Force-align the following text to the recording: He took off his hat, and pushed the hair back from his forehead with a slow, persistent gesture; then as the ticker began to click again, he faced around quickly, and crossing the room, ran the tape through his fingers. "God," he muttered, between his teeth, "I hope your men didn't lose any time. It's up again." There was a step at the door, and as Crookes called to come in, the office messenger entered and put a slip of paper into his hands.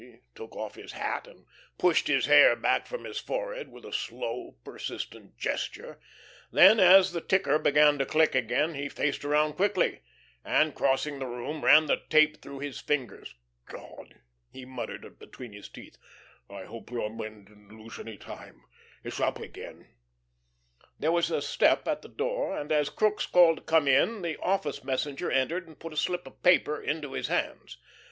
He 0.03 0.17
took 0.33 0.55
off 0.55 0.73
his 0.73 0.93
hat, 0.93 1.27
and 1.27 1.45
pushed 1.77 2.07
the 2.07 2.19
hair 2.21 2.55
back 2.55 2.87
from 2.87 3.03
his 3.03 3.19
forehead 3.19 3.67
with 3.71 3.85
a 3.85 3.93
slow, 3.93 4.57
persistent 4.63 5.37
gesture; 5.37 6.01
then 6.51 6.79
as 6.79 7.11
the 7.11 7.21
ticker 7.21 7.59
began 7.59 7.99
to 7.99 8.05
click 8.07 8.33
again, 8.33 8.73
he 8.73 8.89
faced 8.89 9.23
around 9.23 9.53
quickly, 9.53 10.01
and 10.43 10.73
crossing 10.73 11.19
the 11.19 11.27
room, 11.27 11.63
ran 11.63 11.85
the 11.85 12.01
tape 12.09 12.41
through 12.41 12.57
his 12.61 12.79
fingers. 12.81 13.35
"God," 13.67 14.15
he 14.49 14.65
muttered, 14.65 15.19
between 15.19 15.53
his 15.53 15.69
teeth, 15.69 15.99
"I 16.49 16.63
hope 16.63 16.89
your 16.89 17.11
men 17.11 17.45
didn't 17.45 17.77
lose 17.77 17.99
any 17.99 18.17
time. 18.17 18.63
It's 19.03 19.19
up 19.19 19.37
again." 19.37 19.87
There 20.97 21.11
was 21.11 21.29
a 21.29 21.43
step 21.43 21.87
at 21.87 22.01
the 22.01 22.09
door, 22.09 22.57
and 22.57 22.71
as 22.71 22.89
Crookes 22.89 23.27
called 23.27 23.57
to 23.57 23.63
come 23.65 23.87
in, 23.87 24.23
the 24.23 24.37
office 24.39 24.83
messenger 24.83 25.29
entered 25.29 25.67
and 25.67 25.77
put 25.79 25.93
a 25.93 25.95
slip 25.95 26.25
of 26.25 26.41
paper 26.41 26.81
into 26.81 27.13
his 27.13 27.27
hands. 27.27 27.77